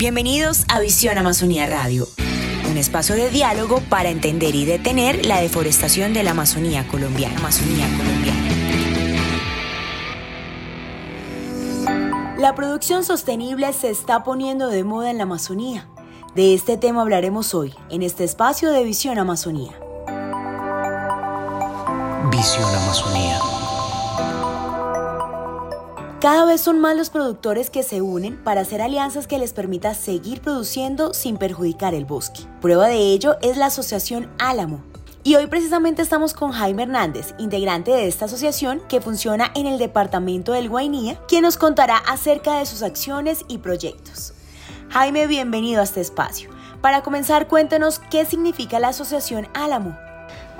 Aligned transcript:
Bienvenidos 0.00 0.64
a 0.68 0.80
Visión 0.80 1.18
Amazonía 1.18 1.66
Radio, 1.66 2.08
un 2.70 2.78
espacio 2.78 3.14
de 3.16 3.28
diálogo 3.28 3.82
para 3.90 4.08
entender 4.08 4.54
y 4.54 4.64
detener 4.64 5.26
la 5.26 5.42
deforestación 5.42 6.14
de 6.14 6.22
la 6.22 6.30
Amazonía 6.30 6.88
colombiana. 6.88 7.38
La 12.38 12.54
producción 12.54 13.04
sostenible 13.04 13.70
se 13.74 13.90
está 13.90 14.24
poniendo 14.24 14.68
de 14.68 14.84
moda 14.84 15.10
en 15.10 15.18
la 15.18 15.24
Amazonía. 15.24 15.86
De 16.34 16.54
este 16.54 16.78
tema 16.78 17.02
hablaremos 17.02 17.54
hoy 17.54 17.74
en 17.90 18.02
este 18.02 18.24
espacio 18.24 18.70
de 18.70 18.82
Visión 18.84 19.18
Amazonía. 19.18 19.78
Visión 22.30 22.74
Amazonía. 22.74 23.59
Cada 26.20 26.44
vez 26.44 26.60
son 26.60 26.80
más 26.80 26.98
los 26.98 27.08
productores 27.08 27.70
que 27.70 27.82
se 27.82 28.02
unen 28.02 28.36
para 28.44 28.60
hacer 28.60 28.82
alianzas 28.82 29.26
que 29.26 29.38
les 29.38 29.54
permita 29.54 29.94
seguir 29.94 30.42
produciendo 30.42 31.14
sin 31.14 31.38
perjudicar 31.38 31.94
el 31.94 32.04
bosque. 32.04 32.42
Prueba 32.60 32.88
de 32.88 32.98
ello 32.98 33.38
es 33.40 33.56
la 33.56 33.66
asociación 33.66 34.30
Álamo. 34.38 34.84
Y 35.22 35.36
hoy 35.36 35.46
precisamente 35.46 36.02
estamos 36.02 36.34
con 36.34 36.52
Jaime 36.52 36.82
Hernández, 36.82 37.34
integrante 37.38 37.92
de 37.92 38.06
esta 38.06 38.26
asociación 38.26 38.82
que 38.86 39.00
funciona 39.00 39.50
en 39.54 39.66
el 39.66 39.78
departamento 39.78 40.52
del 40.52 40.68
Guainía, 40.68 41.18
quien 41.26 41.40
nos 41.40 41.56
contará 41.56 41.96
acerca 41.96 42.58
de 42.58 42.66
sus 42.66 42.82
acciones 42.82 43.46
y 43.48 43.56
proyectos. 43.56 44.34
Jaime, 44.90 45.26
bienvenido 45.26 45.80
a 45.80 45.84
este 45.84 46.02
espacio. 46.02 46.50
Para 46.82 47.02
comenzar, 47.02 47.48
cuéntenos 47.48 47.98
qué 47.98 48.26
significa 48.26 48.78
la 48.78 48.88
asociación 48.88 49.48
Álamo. 49.54 49.96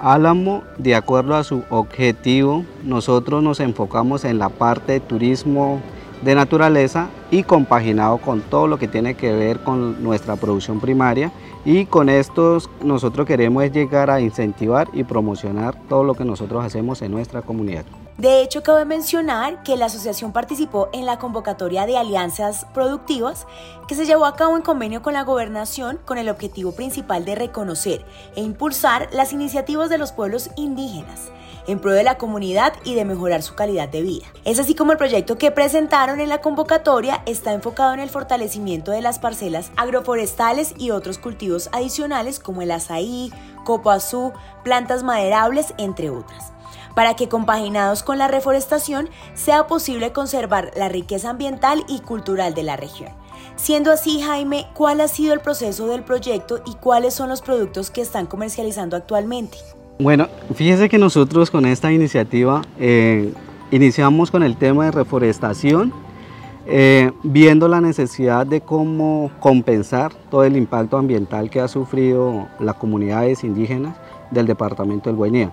Álamo, 0.03 0.63
de 0.79 0.95
acuerdo 0.95 1.35
a 1.37 1.45
su 1.45 1.63
objetivo, 1.69 2.65
nosotros 2.85 3.43
nos 3.43 3.61
enfocamos 3.61 4.25
en 4.25 4.39
la 4.39 4.49
parte 4.49 4.93
de 4.93 5.01
turismo 5.01 5.79
de 6.23 6.35
naturaleza 6.35 7.09
y 7.31 7.43
compaginado 7.43 8.17
con 8.17 8.41
todo 8.41 8.67
lo 8.67 8.79
que 8.79 8.89
tiene 8.89 9.15
que 9.15 9.33
ver 9.33 9.61
con 9.61 10.03
nuestra 10.03 10.37
producción 10.37 10.81
primaria 10.81 11.33
y 11.67 11.85
con 11.85 12.09
estos 12.09 12.71
nosotros 12.83 13.27
queremos 13.27 13.71
llegar 13.71 14.11
a 14.11 14.23
incentivar 14.23 14.89
y 14.95 15.05
promocionar 15.05 15.77
todo 15.89 16.03
lo 16.03 16.15
que 16.15 16.25
nosotros 16.25 16.65
hacemos 16.65 17.03
en 17.03 17.13
nuestra 17.13 17.43
comunidad. 17.43 17.85
De 18.19 18.43
hecho, 18.43 18.63
cabe 18.63 18.85
mencionar 18.85 19.63
que 19.63 19.77
la 19.77 19.87
asociación 19.87 20.33
participó 20.33 20.91
en 20.93 21.07
la 21.07 21.19
convocatoria 21.19 21.87
de 21.87 21.97
alianzas 21.97 22.67
productivas 22.75 23.47
que 23.89 23.95
se 23.95 24.05
llevó 24.05 24.27
a 24.27 24.37
cabo 24.37 24.57
en 24.57 24.63
convenio 24.63 25.01
con 25.01 25.15
la 25.15 25.23
gobernación 25.23 25.99
con 26.05 26.19
el 26.19 26.29
objetivo 26.29 26.73
principal 26.73 27.25
de 27.25 27.35
reconocer 27.35 28.05
e 28.37 28.43
impulsar 28.43 29.09
las 29.13 29.33
iniciativas 29.33 29.89
de 29.89 29.99
los 29.99 30.13
pueblos 30.13 30.51
indígenas 30.57 31.31
en 31.67 31.79
pro 31.79 31.93
de 31.93 32.03
la 32.03 32.19
comunidad 32.19 32.73
y 32.85 32.95
de 32.95 33.05
mejorar 33.05 33.43
su 33.43 33.55
calidad 33.55 33.89
de 33.89 34.03
vida. 34.03 34.27
Es 34.45 34.59
así 34.59 34.75
como 34.75 34.93
el 34.93 34.99
proyecto 34.99 35.39
que 35.39 35.51
presentaron 35.51 36.21
en 36.21 36.29
la 36.29 36.41
convocatoria 36.41 37.23
está 37.27 37.53
enfocado 37.53 37.95
en 37.95 38.01
el 38.01 38.11
fortalecimiento 38.11 38.91
de 38.91 39.03
las 39.03 39.19
parcelas 39.19 39.71
agroforestales 39.77 40.75
y 40.79 40.91
otros 40.91 41.19
cultivos 41.19 41.69
adicionales 41.73 42.41
como 42.41 42.63
el 42.63 42.71
azaí, 42.71 43.33
azul, 43.87 44.33
plantas 44.65 45.03
maderables, 45.05 45.75
entre 45.79 46.11
otras 46.11 46.53
para 46.95 47.15
que 47.15 47.29
compaginados 47.29 48.03
con 48.03 48.19
la 48.19 48.29
reforestación 48.29 49.09
sea 49.35 49.67
posible 49.67 50.13
conservar 50.13 50.71
la 50.77 50.89
riqueza 50.89 51.31
ambiental 51.31 51.85
y 51.89 52.01
cultural 52.01 52.55
de 52.55 52.63
la 52.63 52.77
región. 52.77 53.11
Siendo 53.57 53.93
así, 53.93 54.21
Jaime, 54.21 54.67
¿cuál 54.75 55.01
ha 55.01 55.09
sido 55.09 55.35
el 55.35 55.41
proceso 55.41 55.87
del 55.87 56.03
proyecto 56.03 56.63
y 56.67 56.75
cuáles 56.75 57.15
son 57.15 57.29
los 57.29 57.43
productos 57.43 57.91
que 57.91 58.01
están 58.01 58.27
comercializando 58.27 58.97
actualmente? 58.97 59.59
Bueno, 59.99 60.29
fíjese 60.55 60.89
que 60.89 60.97
nosotros 60.97 61.51
con 61.51 61.67
esta 61.67 61.93
iniciativa 61.93 62.63
eh, 62.79 63.35
iniciamos 63.71 64.31
con 64.31 64.43
el 64.43 64.57
tema 64.57 64.87
de 64.87 64.93
reforestación, 64.93 65.93
eh, 66.67 67.13
viendo 67.23 67.69
la 67.69 67.83
necesidad 67.83 68.47
de 68.47 68.63
cómo 68.63 69.31
compensar 69.41 70.15
todo 70.31 70.45
el 70.45 70.57
impacto 70.57 70.97
ambiental 70.97 71.51
que 71.51 71.61
ha 71.61 71.69
sufrido 71.69 72.49
las 72.61 72.77
comunidades 72.77 73.45
indígenas 73.45 73.95
del 74.31 74.47
departamento 74.47 75.11
del 75.11 75.17
Guainía. 75.17 75.53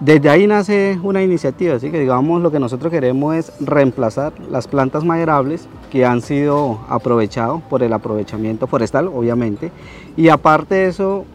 Desde 0.00 0.30
ahí 0.30 0.46
nace 0.46 0.98
una 1.02 1.22
iniciativa, 1.22 1.74
así 1.74 1.90
que 1.90 2.00
digamos 2.00 2.40
lo 2.40 2.50
que 2.50 2.58
nosotros 2.58 2.90
queremos 2.90 3.34
es 3.34 3.52
reemplazar 3.60 4.32
las 4.50 4.66
plantas 4.66 5.04
maderables 5.04 5.68
que 5.90 6.06
han 6.06 6.22
sido 6.22 6.80
aprovechadas 6.88 7.60
por 7.68 7.82
el 7.82 7.92
aprovechamiento 7.92 8.66
forestal, 8.66 9.08
obviamente, 9.08 9.70
y 10.16 10.30
aparte 10.30 10.76
de 10.76 10.88
eso, 10.88 11.26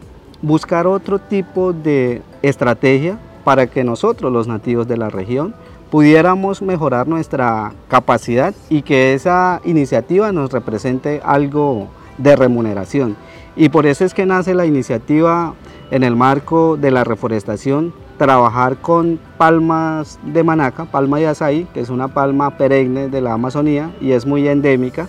buscar 0.42 0.88
otro 0.88 1.20
tipo 1.20 1.72
de 1.72 2.22
estrategia 2.42 3.18
para 3.44 3.68
que 3.68 3.84
nosotros, 3.84 4.32
los 4.32 4.48
nativos 4.48 4.88
de 4.88 4.96
la 4.96 5.10
región, 5.10 5.54
pudiéramos 5.88 6.60
mejorar 6.60 7.06
nuestra 7.06 7.72
capacidad 7.86 8.52
y 8.68 8.82
que 8.82 9.14
esa 9.14 9.60
iniciativa 9.64 10.32
nos 10.32 10.50
represente 10.50 11.20
algo 11.24 11.86
de 12.18 12.34
remuneración. 12.34 13.16
Y 13.54 13.68
por 13.68 13.86
eso 13.86 14.04
es 14.04 14.12
que 14.12 14.26
nace 14.26 14.54
la 14.54 14.66
iniciativa 14.66 15.54
en 15.90 16.02
el 16.02 16.16
marco 16.16 16.76
de 16.76 16.90
la 16.90 17.04
reforestación 17.04 17.92
trabajar 18.16 18.76
con 18.76 19.18
palmas 19.36 20.18
de 20.22 20.42
manaca, 20.42 20.86
palma 20.86 21.18
de 21.18 21.28
azaí, 21.28 21.64
que 21.74 21.80
es 21.80 21.90
una 21.90 22.08
palma 22.08 22.56
perenne 22.56 23.08
de 23.08 23.20
la 23.20 23.34
Amazonía 23.34 23.90
y 24.00 24.12
es 24.12 24.26
muy 24.26 24.48
endémica. 24.48 25.08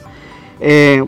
Eh, 0.60 1.06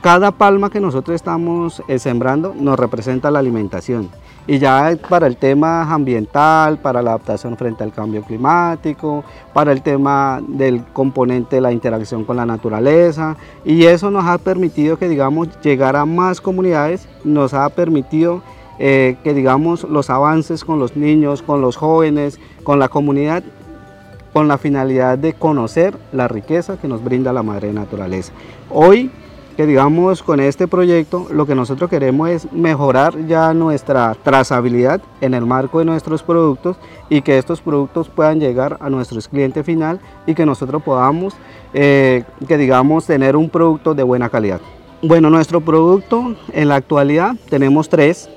cada 0.00 0.30
palma 0.30 0.70
que 0.70 0.80
nosotros 0.80 1.14
estamos 1.14 1.82
eh, 1.86 1.98
sembrando 1.98 2.54
nos 2.58 2.78
representa 2.78 3.30
la 3.30 3.40
alimentación. 3.40 4.08
Y 4.46 4.58
ya 4.58 4.96
para 5.08 5.26
el 5.26 5.36
tema 5.36 5.82
ambiental, 5.92 6.78
para 6.78 7.02
la 7.02 7.10
adaptación 7.10 7.56
frente 7.56 7.84
al 7.84 7.92
cambio 7.92 8.22
climático, 8.22 9.22
para 9.52 9.70
el 9.70 9.82
tema 9.82 10.40
del 10.48 10.82
componente 10.86 11.56
de 11.56 11.62
la 11.62 11.70
interacción 11.70 12.24
con 12.24 12.36
la 12.36 12.46
naturaleza. 12.46 13.36
Y 13.64 13.84
eso 13.84 14.10
nos 14.10 14.24
ha 14.24 14.38
permitido 14.38 14.98
que, 14.98 15.08
digamos, 15.08 15.48
llegar 15.60 15.94
a 15.94 16.06
más 16.06 16.40
comunidades, 16.40 17.06
nos 17.22 17.52
ha 17.52 17.68
permitido 17.68 18.42
eh, 18.82 19.16
que 19.22 19.34
digamos 19.34 19.84
los 19.84 20.08
avances 20.08 20.64
con 20.64 20.78
los 20.78 20.96
niños, 20.96 21.42
con 21.42 21.60
los 21.60 21.76
jóvenes, 21.76 22.40
con 22.64 22.78
la 22.78 22.88
comunidad, 22.88 23.42
con 24.32 24.48
la 24.48 24.56
finalidad 24.56 25.18
de 25.18 25.34
conocer 25.34 25.94
la 26.12 26.28
riqueza 26.28 26.78
que 26.78 26.88
nos 26.88 27.04
brinda 27.04 27.30
la 27.34 27.42
madre 27.42 27.74
naturaleza. 27.74 28.32
Hoy, 28.70 29.10
que 29.58 29.66
digamos 29.66 30.22
con 30.22 30.40
este 30.40 30.66
proyecto, 30.66 31.26
lo 31.30 31.44
que 31.44 31.54
nosotros 31.54 31.90
queremos 31.90 32.30
es 32.30 32.52
mejorar 32.52 33.26
ya 33.26 33.52
nuestra 33.52 34.16
trazabilidad 34.22 35.02
en 35.20 35.34
el 35.34 35.44
marco 35.44 35.80
de 35.80 35.84
nuestros 35.84 36.22
productos 36.22 36.78
y 37.10 37.20
que 37.20 37.36
estos 37.36 37.60
productos 37.60 38.08
puedan 38.08 38.40
llegar 38.40 38.78
a 38.80 38.88
nuestros 38.88 39.28
clientes 39.28 39.66
final 39.66 40.00
y 40.26 40.34
que 40.34 40.46
nosotros 40.46 40.82
podamos, 40.82 41.34
eh, 41.74 42.24
que 42.48 42.56
digamos, 42.56 43.04
tener 43.04 43.36
un 43.36 43.50
producto 43.50 43.92
de 43.94 44.04
buena 44.04 44.30
calidad. 44.30 44.62
Bueno, 45.02 45.28
nuestro 45.28 45.60
producto 45.60 46.34
en 46.54 46.68
la 46.68 46.76
actualidad 46.76 47.34
tenemos 47.50 47.90
tres, 47.90 48.30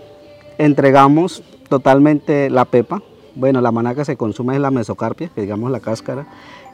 entregamos 0.57 1.43
totalmente 1.69 2.49
la 2.49 2.65
pepa. 2.65 3.01
Bueno, 3.35 3.61
la 3.61 3.71
manaca 3.71 4.05
se 4.05 4.15
consume 4.15 4.55
en 4.55 4.61
la 4.61 4.71
mesocarpia, 4.71 5.29
que 5.29 5.41
digamos 5.41 5.71
la 5.71 5.79
cáscara. 5.79 6.27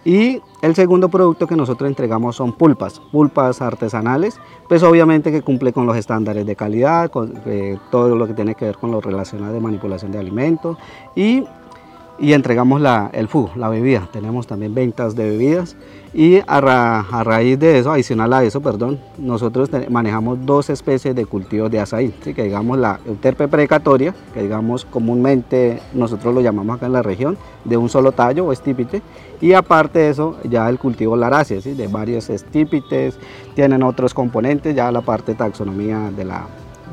Y 0.05 0.41
el 0.61 0.75
segundo 0.75 1.09
producto 1.09 1.45
que 1.45 1.57
nosotros 1.57 1.89
entregamos 1.89 2.37
son 2.37 2.53
pulpas, 2.53 3.01
pulpas 3.11 3.61
artesanales, 3.61 4.39
pues 4.69 4.81
obviamente 4.81 5.31
que 5.31 5.41
cumple 5.41 5.73
con 5.73 5.85
los 5.85 5.97
estándares 5.97 6.45
de 6.45 6.55
calidad, 6.55 7.11
con 7.11 7.41
eh, 7.45 7.77
todo 7.91 8.15
lo 8.15 8.25
que 8.25 8.33
tiene 8.33 8.55
que 8.55 8.65
ver 8.65 8.77
con 8.77 8.91
lo 8.91 9.01
relacionado 9.01 9.53
de 9.53 9.59
manipulación 9.59 10.11
de 10.11 10.19
alimentos 10.19 10.77
y 11.15 11.43
y 12.19 12.33
entregamos 12.33 12.81
la, 12.81 13.09
el 13.13 13.27
FU, 13.27 13.49
la 13.55 13.69
bebida. 13.69 14.07
Tenemos 14.11 14.47
también 14.47 14.73
ventas 14.73 15.15
de 15.15 15.29
bebidas 15.29 15.75
y 16.13 16.39
a, 16.47 17.23
raíz 17.23 17.59
de 17.59 17.77
eso, 17.77 17.91
adicional 17.91 18.33
a 18.33 18.43
eso, 18.43 18.61
perdón, 18.61 18.99
nosotros 19.17 19.69
manejamos 19.89 20.43
dos 20.43 20.69
especies 20.69 21.15
de 21.15 21.25
cultivos 21.25 21.69
de 21.69 21.79
azaí, 21.79 22.13
¿sí? 22.23 22.33
que 22.33 22.43
digamos 22.43 22.79
la 22.79 22.99
euterpe 23.05 23.47
precatoria, 23.47 24.15
que 24.33 24.41
digamos 24.41 24.85
comúnmente 24.85 25.79
nosotros 25.93 26.33
lo 26.33 26.41
llamamos 26.41 26.77
acá 26.77 26.87
en 26.87 26.93
la 26.93 27.03
región, 27.03 27.37
de 27.63 27.77
un 27.77 27.89
solo 27.89 28.11
tallo 28.11 28.45
o 28.45 28.51
estípite, 28.51 29.03
y 29.39 29.53
aparte 29.53 29.99
de 29.99 30.09
eso 30.09 30.37
ya 30.43 30.67
el 30.67 30.79
cultivo 30.79 31.15
larácea, 31.15 31.61
¿sí? 31.61 31.73
de 31.73 31.87
varios 31.87 32.29
estípites, 32.29 33.19
tienen 33.53 33.83
otros 33.83 34.13
componentes, 34.13 34.75
ya 34.75 34.91
la 34.91 35.01
parte 35.01 35.35
taxonomía 35.35 36.11
de 36.15 36.25
la, 36.25 36.47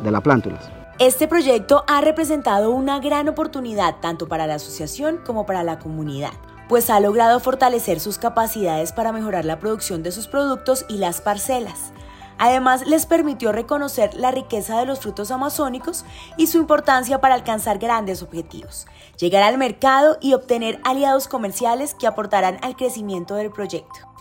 de 0.04 0.10
la 0.10 0.20
plántulas. 0.20 0.75
Este 0.98 1.28
proyecto 1.28 1.84
ha 1.88 2.00
representado 2.00 2.70
una 2.70 3.00
gran 3.00 3.28
oportunidad 3.28 3.96
tanto 4.00 4.28
para 4.28 4.46
la 4.46 4.54
asociación 4.54 5.18
como 5.18 5.44
para 5.44 5.62
la 5.62 5.78
comunidad, 5.78 6.32
pues 6.70 6.88
ha 6.88 7.00
logrado 7.00 7.38
fortalecer 7.38 8.00
sus 8.00 8.16
capacidades 8.16 8.92
para 8.92 9.12
mejorar 9.12 9.44
la 9.44 9.58
producción 9.58 10.02
de 10.02 10.10
sus 10.10 10.26
productos 10.26 10.86
y 10.88 10.96
las 10.96 11.20
parcelas. 11.20 11.92
Además, 12.38 12.86
les 12.86 13.04
permitió 13.04 13.52
reconocer 13.52 14.14
la 14.14 14.30
riqueza 14.30 14.78
de 14.78 14.86
los 14.86 15.00
frutos 15.00 15.30
amazónicos 15.30 16.06
y 16.38 16.46
su 16.46 16.56
importancia 16.56 17.20
para 17.20 17.34
alcanzar 17.34 17.76
grandes 17.76 18.22
objetivos, 18.22 18.86
llegar 19.18 19.42
al 19.42 19.58
mercado 19.58 20.16
y 20.22 20.32
obtener 20.32 20.80
aliados 20.82 21.28
comerciales 21.28 21.92
que 21.92 22.06
aportarán 22.06 22.56
al 22.62 22.74
crecimiento 22.74 23.34
del 23.34 23.50
proyecto. 23.50 24.15